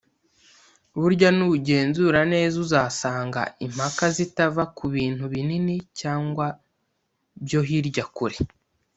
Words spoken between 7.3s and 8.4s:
byo hirya kure